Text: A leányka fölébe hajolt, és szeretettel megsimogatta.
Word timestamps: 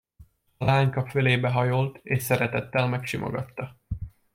A 0.57 0.65
leányka 0.65 1.05
fölébe 1.07 1.49
hajolt, 1.49 1.99
és 2.03 2.23
szeretettel 2.23 2.87
megsimogatta. 2.87 3.75